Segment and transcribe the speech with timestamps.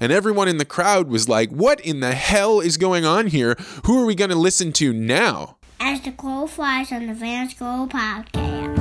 [0.00, 3.54] and everyone in the crowd was like, What in the hell is going on here?
[3.84, 5.58] Who are we going to listen to now?
[5.78, 8.80] As the Crowe flies on the Vance Crowe podcast.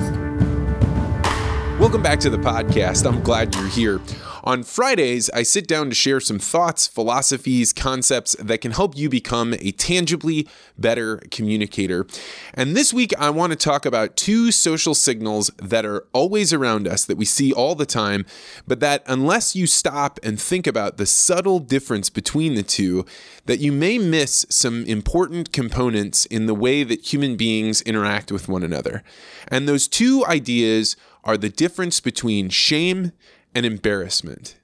[1.77, 3.05] Welcome back to the podcast.
[3.05, 3.99] I'm glad you're here.
[4.43, 9.09] On Fridays, I sit down to share some thoughts, philosophies, concepts that can help you
[9.09, 10.47] become a tangibly
[10.77, 12.07] better communicator.
[12.53, 16.87] And this week, I want to talk about two social signals that are always around
[16.87, 18.25] us, that we see all the time,
[18.67, 23.05] but that unless you stop and think about the subtle difference between the two,
[23.45, 28.47] that you may miss some important components in the way that human beings interact with
[28.47, 29.03] one another.
[29.47, 33.11] And those two ideas are the difference between shame
[33.53, 34.55] and embarrassment.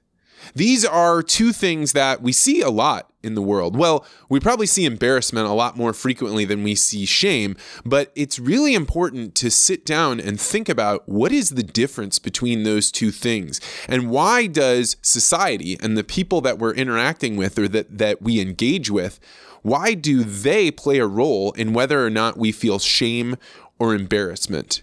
[0.54, 3.76] These are two things that we see a lot in the world.
[3.76, 8.38] Well, we probably see embarrassment a lot more frequently than we see shame, but it's
[8.38, 13.10] really important to sit down and think about what is the difference between those two
[13.10, 18.22] things and why does society and the people that we're interacting with or that, that
[18.22, 19.18] we engage with,
[19.62, 23.36] why do they play a role in whether or not we feel shame
[23.80, 24.82] or embarrassment?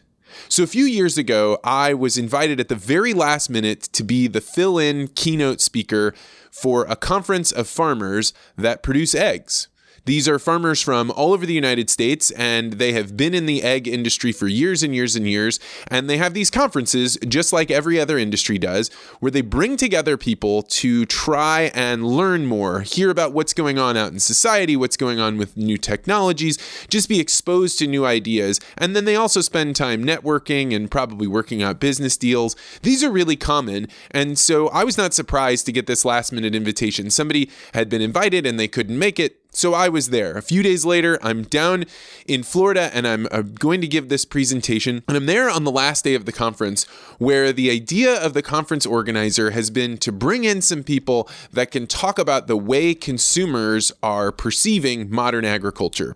[0.49, 4.27] So, a few years ago, I was invited at the very last minute to be
[4.27, 6.13] the fill in keynote speaker
[6.51, 9.67] for a conference of farmers that produce eggs.
[10.05, 13.63] These are farmers from all over the United States, and they have been in the
[13.63, 15.61] egg industry for years and years and years.
[15.87, 18.89] And they have these conferences, just like every other industry does,
[19.21, 23.95] where they bring together people to try and learn more, hear about what's going on
[23.95, 26.57] out in society, what's going on with new technologies,
[26.89, 28.59] just be exposed to new ideas.
[28.77, 32.57] And then they also spend time networking and probably working out business deals.
[32.81, 33.87] These are really common.
[34.11, 37.09] And so I was not surprised to get this last minute invitation.
[37.09, 39.42] Somebody had been invited and they couldn't make it.
[39.55, 40.35] So I was there.
[40.35, 41.85] A few days later, I'm down
[42.27, 45.03] in Florida and I'm uh, going to give this presentation.
[45.07, 46.85] And I'm there on the last day of the conference
[47.19, 51.69] where the idea of the conference organizer has been to bring in some people that
[51.69, 56.15] can talk about the way consumers are perceiving modern agriculture.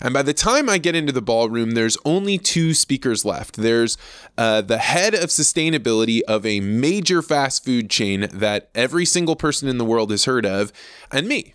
[0.00, 3.56] And by the time I get into the ballroom, there's only two speakers left.
[3.56, 3.98] There's
[4.38, 9.68] uh, the head of sustainability of a major fast food chain that every single person
[9.68, 10.72] in the world has heard of,
[11.12, 11.54] and me.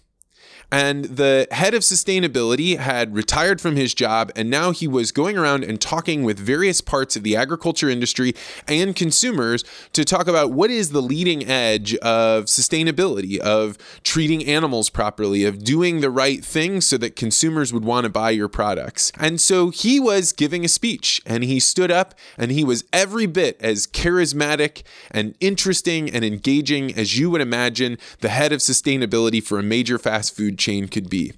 [0.71, 5.37] And the head of sustainability had retired from his job, and now he was going
[5.37, 8.33] around and talking with various parts of the agriculture industry
[8.67, 9.63] and consumers
[9.93, 15.63] to talk about what is the leading edge of sustainability, of treating animals properly, of
[15.63, 19.11] doing the right thing so that consumers would want to buy your products.
[19.19, 23.25] And so he was giving a speech, and he stood up and he was every
[23.25, 29.41] bit as charismatic and interesting and engaging as you would imagine the head of sustainability
[29.43, 31.33] for a major fast food chain could be.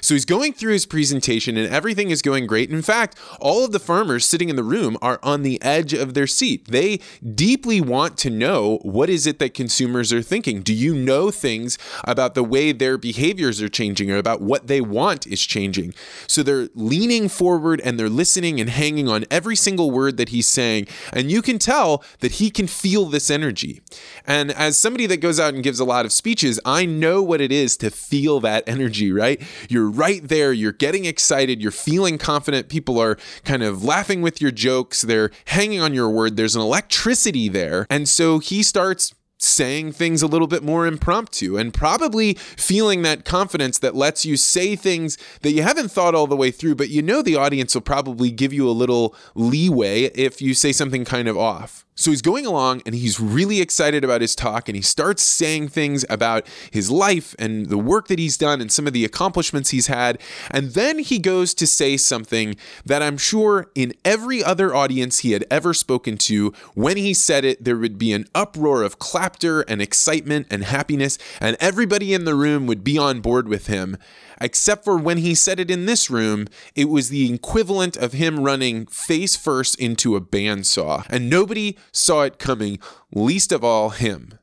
[0.00, 2.70] So he's going through his presentation and everything is going great.
[2.70, 6.14] In fact, all of the farmers sitting in the room are on the edge of
[6.14, 6.68] their seat.
[6.68, 7.00] They
[7.34, 10.62] deeply want to know what is it that consumers are thinking.
[10.62, 14.80] Do you know things about the way their behaviors are changing or about what they
[14.80, 15.94] want is changing?
[16.26, 20.48] So they're leaning forward and they're listening and hanging on every single word that he's
[20.48, 20.88] saying.
[21.12, 23.80] And you can tell that he can feel this energy.
[24.26, 27.40] And as somebody that goes out and gives a lot of speeches, I know what
[27.40, 29.40] it is to feel that energy, right?
[29.68, 32.68] You're right there, you're getting excited, you're feeling confident.
[32.68, 36.36] People are kind of laughing with your jokes, they're hanging on your word.
[36.36, 37.86] There's an electricity there.
[37.90, 43.24] And so he starts saying things a little bit more impromptu and probably feeling that
[43.24, 46.90] confidence that lets you say things that you haven't thought all the way through, but
[46.90, 51.04] you know the audience will probably give you a little leeway if you say something
[51.04, 51.86] kind of off.
[52.00, 55.68] So he's going along and he's really excited about his talk and he starts saying
[55.68, 59.68] things about his life and the work that he's done and some of the accomplishments
[59.68, 60.18] he's had.
[60.50, 62.56] And then he goes to say something
[62.86, 67.44] that I'm sure in every other audience he had ever spoken to, when he said
[67.44, 72.24] it, there would be an uproar of clapter and excitement and happiness, and everybody in
[72.24, 73.98] the room would be on board with him
[74.40, 78.40] except for when he said it in this room, it was the equivalent of him
[78.40, 81.04] running face first into a bandsaw.
[81.10, 82.78] And nobody saw it coming,
[83.12, 84.38] least of all him.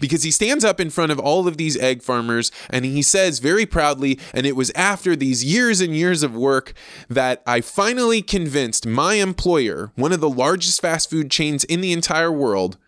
[0.00, 3.40] Because he stands up in front of all of these egg farmers and he says
[3.40, 6.72] very proudly, and it was after these years and years of work
[7.08, 11.92] that I finally convinced my employer, one of the largest fast food chains in the
[11.92, 12.78] entire world,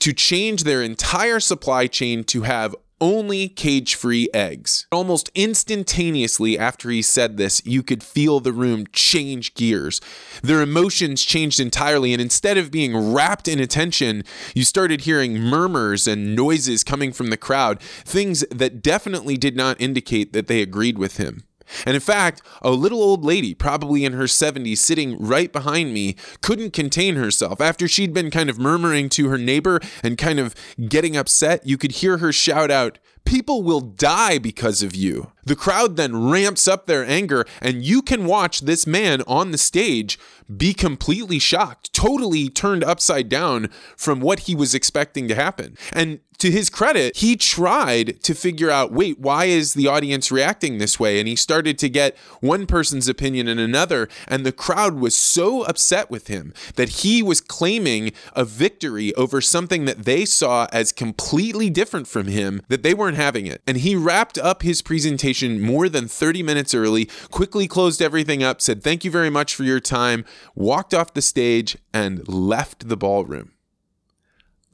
[0.00, 4.86] to change their entire supply chain to have only cage free eggs.
[4.92, 10.00] Almost instantaneously after he said this, you could feel the room change gears.
[10.42, 14.22] Their emotions changed entirely, and instead of being wrapped in attention,
[14.54, 19.80] you started hearing murmurs and noises coming from the crowd, things that definitely did not
[19.80, 21.42] indicate that they agreed with him.
[21.86, 26.16] And in fact, a little old lady, probably in her 70s, sitting right behind me,
[26.40, 27.60] couldn't contain herself.
[27.60, 30.54] After she'd been kind of murmuring to her neighbor and kind of
[30.88, 35.32] getting upset, you could hear her shout out, People will die because of you.
[35.44, 39.58] The crowd then ramps up their anger, and you can watch this man on the
[39.58, 40.18] stage
[40.56, 45.76] be completely shocked, totally turned upside down from what he was expecting to happen.
[45.92, 50.78] And to his credit, he tried to figure out wait, why is the audience reacting
[50.78, 51.20] this way?
[51.20, 54.08] And he started to get one person's opinion and another.
[54.26, 59.40] And the crowd was so upset with him that he was claiming a victory over
[59.40, 63.62] something that they saw as completely different from him, that they weren't having it.
[63.66, 68.60] And he wrapped up his presentation more than 30 minutes early, quickly closed everything up,
[68.60, 70.24] said, Thank you very much for your time,
[70.54, 73.52] walked off the stage, and left the ballroom.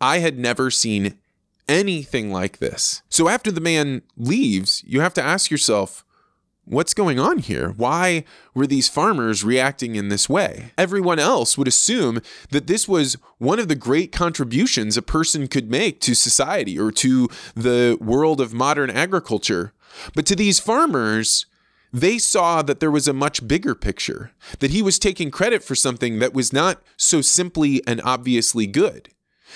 [0.00, 1.18] I had never seen
[1.68, 3.02] anything like this.
[3.08, 6.04] So after the man leaves, you have to ask yourself,
[6.70, 7.70] What's going on here?
[7.78, 10.72] Why were these farmers reacting in this way?
[10.76, 12.20] Everyone else would assume
[12.50, 16.90] that this was one of the great contributions a person could make to society or
[16.92, 19.72] to the world of modern agriculture.
[20.14, 21.46] But to these farmers,
[21.90, 25.74] they saw that there was a much bigger picture, that he was taking credit for
[25.74, 29.08] something that was not so simply and obviously good.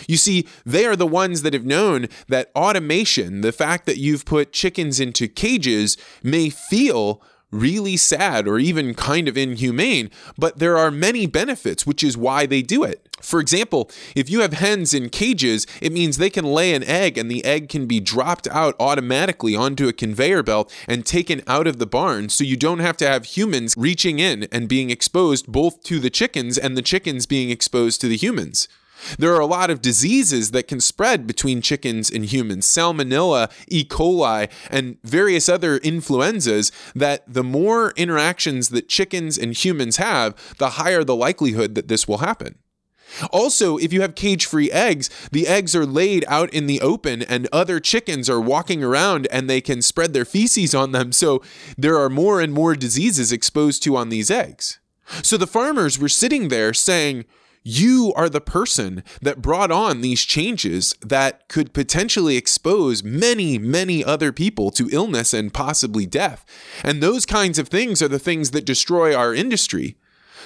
[0.08, 4.24] You see, they are the ones that have known that automation, the fact that you've
[4.24, 7.22] put chickens into cages, may feel
[7.52, 12.46] really sad or even kind of inhumane, but there are many benefits, which is why
[12.46, 13.06] they do it.
[13.20, 17.16] For example, if you have hens in cages, it means they can lay an egg
[17.16, 21.68] and the egg can be dropped out automatically onto a conveyor belt and taken out
[21.68, 25.46] of the barn so you don't have to have humans reaching in and being exposed
[25.46, 28.66] both to the chickens and the chickens being exposed to the humans.
[29.18, 33.84] There are a lot of diseases that can spread between chickens and humans salmonella, E.
[33.84, 36.72] coli, and various other influenzas.
[36.94, 42.06] That the more interactions that chickens and humans have, the higher the likelihood that this
[42.06, 42.56] will happen.
[43.30, 47.22] Also, if you have cage free eggs, the eggs are laid out in the open
[47.22, 51.12] and other chickens are walking around and they can spread their feces on them.
[51.12, 51.42] So
[51.76, 54.78] there are more and more diseases exposed to on these eggs.
[55.22, 57.24] So the farmers were sitting there saying,
[57.62, 64.04] you are the person that brought on these changes that could potentially expose many, many
[64.04, 66.44] other people to illness and possibly death.
[66.82, 69.96] And those kinds of things are the things that destroy our industry.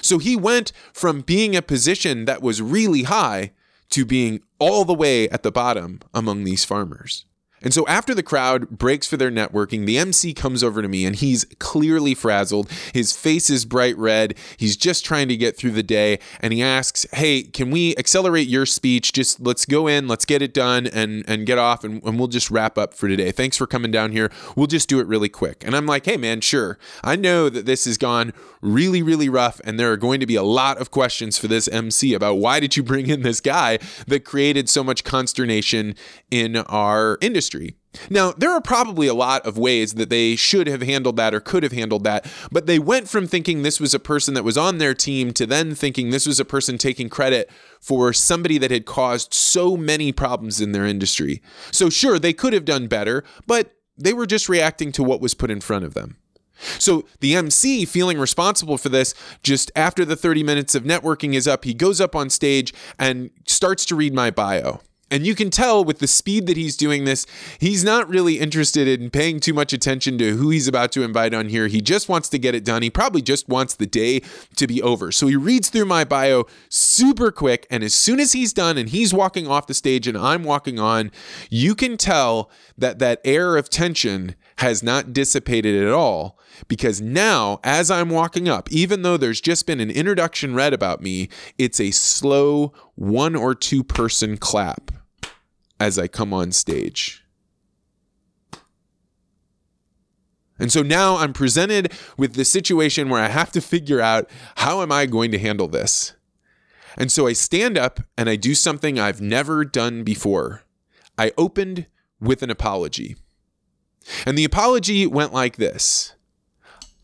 [0.02, 3.52] So he went from being a position that was really high
[3.90, 7.24] to being all the way at the bottom among these farmers.
[7.66, 11.04] And so after the crowd breaks for their networking, the MC comes over to me
[11.04, 12.70] and he's clearly frazzled.
[12.94, 14.38] His face is bright red.
[14.56, 16.20] He's just trying to get through the day.
[16.38, 19.12] And he asks, Hey, can we accelerate your speech?
[19.12, 22.28] Just let's go in, let's get it done and, and get off, and, and we'll
[22.28, 23.32] just wrap up for today.
[23.32, 24.30] Thanks for coming down here.
[24.54, 25.64] We'll just do it really quick.
[25.66, 26.78] And I'm like, Hey, man, sure.
[27.02, 29.60] I know that this has gone really, really rough.
[29.64, 32.60] And there are going to be a lot of questions for this MC about why
[32.60, 35.96] did you bring in this guy that created so much consternation
[36.30, 37.55] in our industry.
[38.10, 41.40] Now, there are probably a lot of ways that they should have handled that or
[41.40, 44.58] could have handled that, but they went from thinking this was a person that was
[44.58, 47.50] on their team to then thinking this was a person taking credit
[47.80, 51.42] for somebody that had caused so many problems in their industry.
[51.70, 55.34] So, sure, they could have done better, but they were just reacting to what was
[55.34, 56.16] put in front of them.
[56.78, 61.46] So the MC, feeling responsible for this, just after the 30 minutes of networking is
[61.46, 64.80] up, he goes up on stage and starts to read my bio.
[65.08, 67.26] And you can tell with the speed that he's doing this,
[67.60, 71.32] he's not really interested in paying too much attention to who he's about to invite
[71.32, 71.68] on here.
[71.68, 72.82] He just wants to get it done.
[72.82, 74.20] He probably just wants the day
[74.56, 75.12] to be over.
[75.12, 77.68] So he reads through my bio super quick.
[77.70, 80.80] And as soon as he's done and he's walking off the stage and I'm walking
[80.80, 81.12] on,
[81.50, 86.36] you can tell that that air of tension has not dissipated at all
[86.68, 91.00] because now, as I'm walking up, even though there's just been an introduction read about
[91.00, 94.90] me, it's a slow one or two person clap
[95.78, 97.22] as I come on stage.
[100.58, 104.80] And so now I'm presented with the situation where I have to figure out how
[104.80, 106.14] am I going to handle this?
[106.96, 110.62] And so I stand up and I do something I've never done before.
[111.18, 111.86] I opened
[112.20, 113.16] with an apology.
[114.24, 116.14] And the apology went like this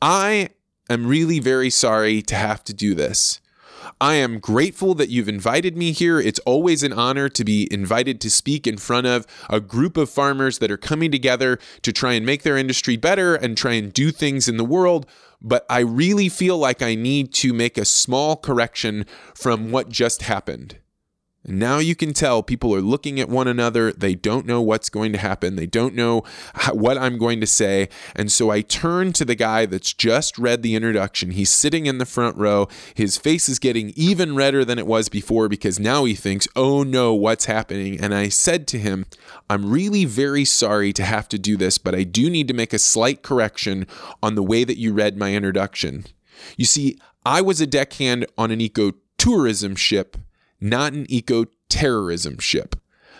[0.02, 0.48] I
[0.90, 3.40] am really very sorry to have to do this.
[4.00, 6.18] I am grateful that you've invited me here.
[6.18, 10.10] It's always an honor to be invited to speak in front of a group of
[10.10, 13.92] farmers that are coming together to try and make their industry better and try and
[13.92, 15.06] do things in the world.
[15.40, 19.06] But I really feel like I need to make a small correction
[19.36, 20.78] from what just happened.
[21.44, 23.92] Now you can tell people are looking at one another.
[23.92, 25.56] They don't know what's going to happen.
[25.56, 26.22] They don't know
[26.72, 27.88] what I'm going to say.
[28.14, 31.32] And so I turn to the guy that's just read the introduction.
[31.32, 32.68] He's sitting in the front row.
[32.94, 36.84] His face is getting even redder than it was before because now he thinks, oh
[36.84, 38.00] no, what's happening?
[38.00, 39.06] And I said to him,
[39.50, 42.72] I'm really very sorry to have to do this, but I do need to make
[42.72, 43.86] a slight correction
[44.22, 46.04] on the way that you read my introduction.
[46.56, 50.16] You see, I was a deckhand on an eco tourism ship
[50.62, 52.76] not an eco terrorism ship.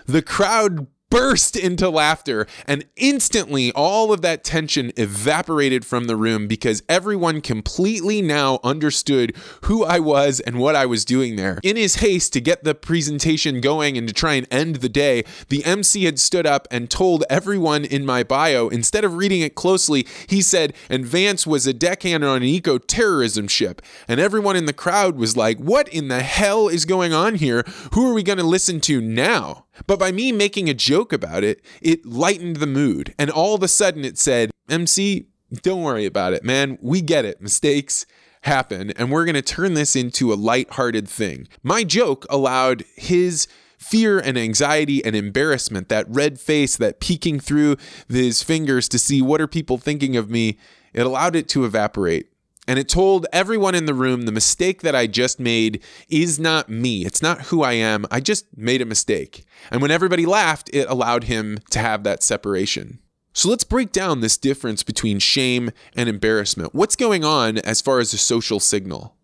[0.06, 6.48] The crowd burst into laughter, and instantly all of that tension evaporated from the room
[6.48, 11.60] because everyone completely now understood who I was and what I was doing there.
[11.62, 15.24] In his haste to get the presentation going and to try and end the day,
[15.50, 19.54] the MC had stood up and told everyone in my bio, instead of reading it
[19.54, 23.82] closely, he said, and Vance was a deckhand on an eco terrorism ship.
[24.08, 27.64] And everyone in the crowd was like, What in the hell is going on here?
[27.92, 29.66] Who are we going to listen to now?
[29.86, 33.14] But by me making a joke about it, it lightened the mood.
[33.18, 35.26] And all of a sudden it said, MC,
[35.62, 36.78] don't worry about it, man.
[36.80, 37.40] We get it.
[37.40, 38.06] Mistakes
[38.42, 38.90] happen.
[38.92, 41.48] And we're going to turn this into a light-hearted thing.
[41.62, 43.46] My joke allowed his
[43.78, 47.76] fear and anxiety and embarrassment, that red face, that peeking through
[48.08, 50.56] his fingers to see what are people thinking of me,
[50.94, 52.31] it allowed it to evaporate.
[52.72, 56.70] And it told everyone in the room the mistake that I just made is not
[56.70, 57.04] me.
[57.04, 58.06] It's not who I am.
[58.10, 59.44] I just made a mistake.
[59.70, 62.98] And when everybody laughed, it allowed him to have that separation.
[63.34, 66.74] So let's break down this difference between shame and embarrassment.
[66.74, 69.16] What's going on as far as a social signal?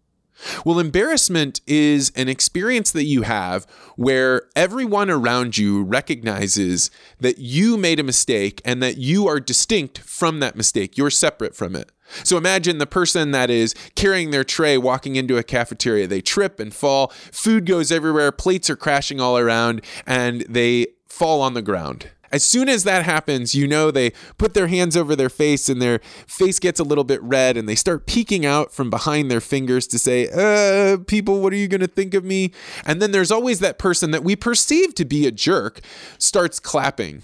[0.66, 7.78] Well, embarrassment is an experience that you have where everyone around you recognizes that you
[7.78, 10.98] made a mistake and that you are distinct from that mistake.
[10.98, 11.90] You're separate from it.
[12.24, 16.06] So imagine the person that is carrying their tray walking into a cafeteria.
[16.06, 21.40] They trip and fall, food goes everywhere, plates are crashing all around, and they fall
[21.42, 22.10] on the ground.
[22.30, 25.80] As soon as that happens, you know they put their hands over their face and
[25.80, 29.40] their face gets a little bit red and they start peeking out from behind their
[29.40, 32.52] fingers to say, uh, people, what are you going to think of me?
[32.84, 35.80] And then there's always that person that we perceive to be a jerk
[36.18, 37.22] starts clapping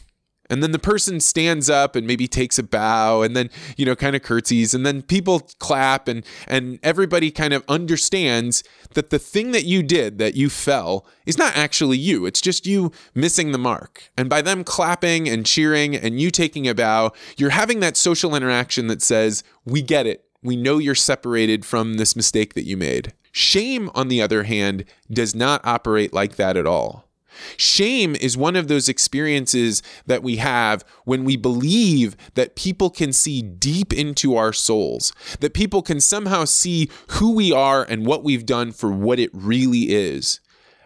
[0.55, 3.97] and then the person stands up and maybe takes a bow and then you know
[3.97, 8.63] kind of curtsies and then people clap and and everybody kind of understands
[8.95, 12.25] that the thing that you did that you fell is not actually you.
[12.25, 14.13] It's just you missing the mark.
[14.17, 18.37] And by them clapping and cheering and you taking a bow you're having that social
[18.37, 20.25] interaction that says we get it.
[20.41, 23.13] We know you're separated from this mistake that you made.
[23.33, 27.04] Shame on the other hand does not operate like that at all
[27.57, 33.13] Shame is one of those experiences that we have when we believe that people can
[33.13, 38.25] see deep into our souls, that people can somehow see who we are and what
[38.25, 40.41] we've done for what it really is.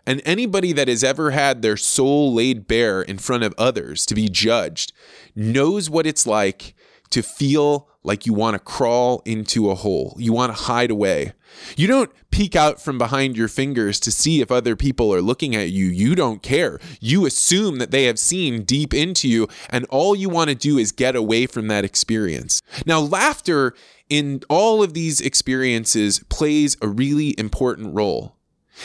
[0.06, 4.14] And anybody that has ever had their soul laid bare in front of others to
[4.14, 4.92] be judged
[5.36, 6.74] knows what it's like
[7.10, 10.16] to feel like you want to crawl into a hole.
[10.18, 11.34] You want to hide away.
[11.76, 15.54] You don't peek out from behind your fingers to see if other people are looking
[15.54, 15.86] at you.
[15.86, 16.78] You don't care.
[17.00, 20.78] You assume that they have seen deep into you, and all you want to do
[20.78, 22.62] is get away from that experience.
[22.86, 23.74] Now, laughter
[24.08, 28.37] in all of these experiences plays a really important role.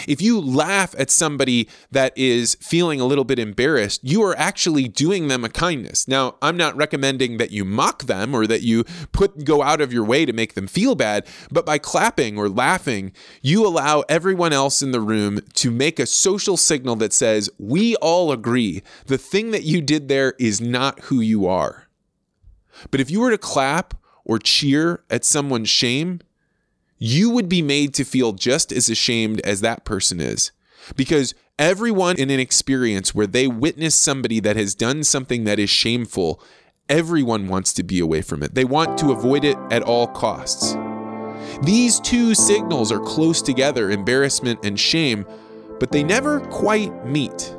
[0.08, 4.88] If you laugh at somebody that is feeling a little bit embarrassed, you are actually
[4.88, 6.08] doing them a kindness.
[6.08, 9.94] Now, I'm not recommending that you mock them or that you put go out of
[9.94, 14.54] your way to make them feel bad, but by clapping or laughing, you allow everyone
[14.54, 18.84] else in the room to make a social signal that says, "We all agree.
[19.06, 21.88] The thing that you did there is not who you are."
[22.92, 23.94] But if you were to clap
[24.26, 26.20] or cheer at someone's shame,
[26.98, 30.52] you would be made to feel just as ashamed as that person is.
[30.96, 35.70] Because everyone in an experience where they witness somebody that has done something that is
[35.70, 36.42] shameful,
[36.90, 38.56] everyone wants to be away from it.
[38.56, 40.76] They want to avoid it at all costs.
[41.62, 45.26] These two signals are close together embarrassment and shame,
[45.80, 47.56] but they never quite meet.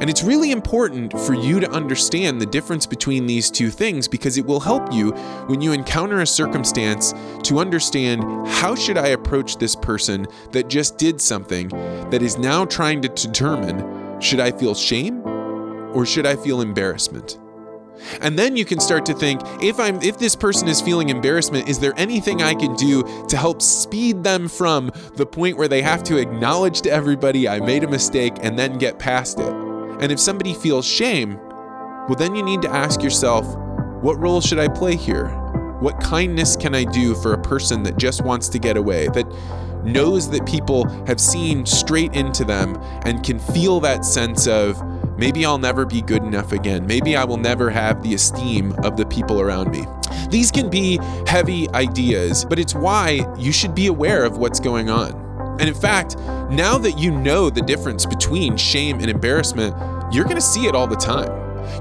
[0.00, 4.38] And it's really important for you to understand the difference between these two things because
[4.38, 5.12] it will help you
[5.46, 10.98] when you encounter a circumstance to understand how should I approach this person that just
[10.98, 11.68] did something
[12.10, 15.22] that is now trying to determine should I feel shame
[15.94, 17.38] or should I feel embarrassment?
[18.20, 21.68] And then you can start to think if I'm if this person is feeling embarrassment,
[21.68, 25.82] is there anything I can do to help speed them from the point where they
[25.82, 29.71] have to acknowledge to everybody I made a mistake and then get past it?
[30.02, 31.38] And if somebody feels shame,
[32.08, 33.46] well, then you need to ask yourself,
[34.02, 35.28] what role should I play here?
[35.78, 39.26] What kindness can I do for a person that just wants to get away, that
[39.84, 44.82] knows that people have seen straight into them and can feel that sense of
[45.16, 46.84] maybe I'll never be good enough again.
[46.84, 49.86] Maybe I will never have the esteem of the people around me.
[50.30, 54.90] These can be heavy ideas, but it's why you should be aware of what's going
[54.90, 55.21] on.
[55.58, 56.16] And in fact,
[56.50, 59.74] now that you know the difference between shame and embarrassment,
[60.12, 61.30] you're going to see it all the time.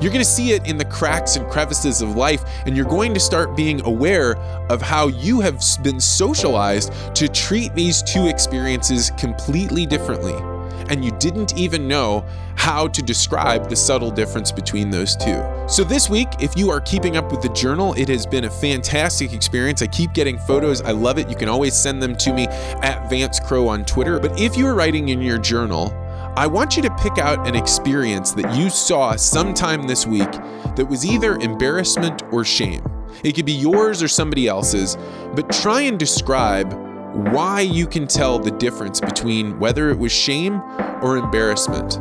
[0.01, 3.13] You're going to see it in the cracks and crevices of life, and you're going
[3.13, 4.35] to start being aware
[4.69, 10.50] of how you have been socialized to treat these two experiences completely differently.
[10.91, 15.41] And you didn't even know how to describe the subtle difference between those two.
[15.67, 18.49] So, this week, if you are keeping up with the journal, it has been a
[18.49, 19.81] fantastic experience.
[19.81, 20.81] I keep getting photos.
[20.81, 21.29] I love it.
[21.29, 22.47] You can always send them to me
[22.83, 24.19] at Vance Crowe on Twitter.
[24.19, 25.93] But if you are writing in your journal,
[26.35, 30.31] I want you to pick out an experience that you saw sometime this week
[30.75, 32.83] that was either embarrassment or shame.
[33.23, 34.97] It could be yours or somebody else's,
[35.35, 36.73] but try and describe
[37.13, 40.61] why you can tell the difference between whether it was shame
[41.01, 41.97] or embarrassment.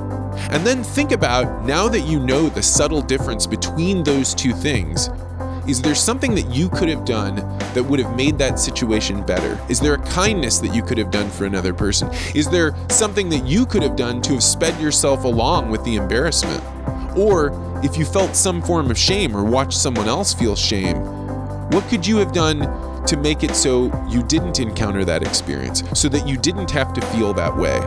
[0.51, 5.11] And then think about now that you know the subtle difference between those two things,
[5.67, 7.37] is there something that you could have done
[7.75, 9.61] that would have made that situation better?
[9.69, 12.09] Is there a kindness that you could have done for another person?
[12.35, 15.97] Is there something that you could have done to have sped yourself along with the
[15.97, 16.63] embarrassment?
[17.17, 17.53] Or
[17.85, 20.97] if you felt some form of shame or watched someone else feel shame,
[21.73, 22.61] what could you have done
[23.07, 27.01] to make it so you didn't encounter that experience, so that you didn't have to
[27.07, 27.79] feel that way?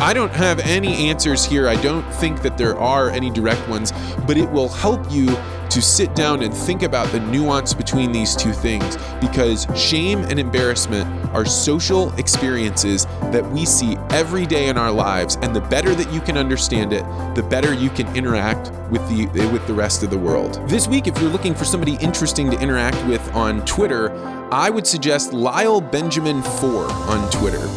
[0.00, 1.68] I don't have any answers here.
[1.68, 3.92] I don't think that there are any direct ones,
[4.26, 5.26] but it will help you
[5.70, 10.38] to sit down and think about the nuance between these two things because shame and
[10.38, 15.94] embarrassment are social experiences that we see every day in our lives and the better
[15.94, 20.02] that you can understand it the better you can interact with the with the rest
[20.02, 20.60] of the world.
[20.68, 24.10] This week if you're looking for somebody interesting to interact with on Twitter,
[24.52, 27.68] I would suggest Lyle Benjamin 4 on Twitter.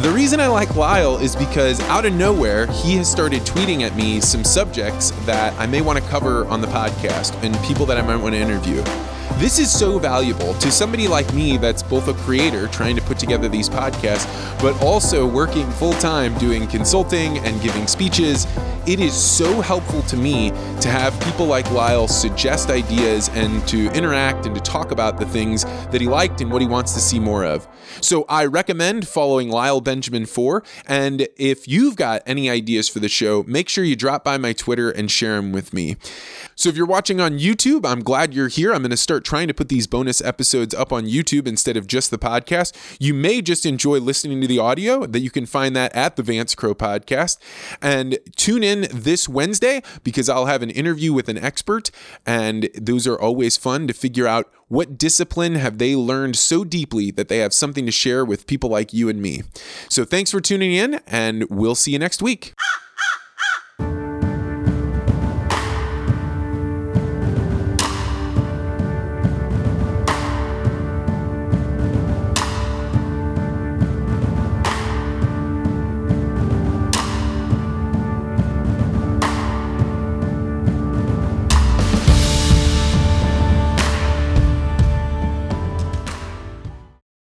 [0.00, 3.94] The reason I like Lyle is because out of nowhere, he has started tweeting at
[3.94, 7.98] me some subjects that I may want to cover on the podcast and people that
[7.98, 8.82] I might want to interview.
[9.38, 13.18] This is so valuable to somebody like me that's both a creator trying to put
[13.18, 14.26] together these podcasts,
[14.60, 18.46] but also working full time doing consulting and giving speeches.
[18.86, 23.86] It is so helpful to me to have people like Lyle suggest ideas and to
[23.92, 27.00] interact and to talk about the things that he liked and what he wants to
[27.00, 27.68] see more of.
[28.00, 30.64] So I recommend following Lyle Benjamin 4.
[30.86, 34.52] And if you've got any ideas for the show, make sure you drop by my
[34.52, 35.96] Twitter and share them with me.
[36.56, 38.72] So if you're watching on YouTube, I'm glad you're here.
[38.72, 41.86] I'm going to start trying to put these bonus episodes up on YouTube instead of
[41.86, 42.96] just the podcast.
[43.00, 46.22] You may just enjoy listening to the audio, that you can find that at the
[46.22, 47.38] Vance Crowe podcast.
[47.80, 51.90] And tune in this Wednesday because I'll have an interview with an expert,
[52.26, 57.10] and those are always fun to figure out what discipline have they learned so deeply
[57.10, 59.42] that they have something to share with people like you and me.
[59.88, 62.54] So thanks for tuning in, and we'll see you next week.
[62.58, 63.11] Ah, ah.